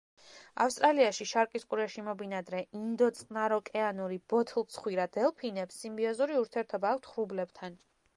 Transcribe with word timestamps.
ავსტრალიაში, 0.63 1.25
შარკის 1.31 1.65
ყურეში 1.73 2.05
მობინადრე 2.07 2.61
ინდო-წყნაროკეანური 2.79 4.17
ბოთლცხვირა 4.35 5.05
დელფინებს 5.19 5.77
სიმბიოზური 5.83 6.39
ურთიერთობა 6.41 6.95
აქვთ 6.95 7.11
ღრუბლებთან. 7.13 7.79